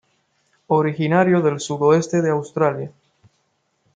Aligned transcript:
Originario 0.65 1.43
del 1.43 1.59
sudoeste 1.59 2.23
de 2.23 2.31
Australia. 2.31 2.91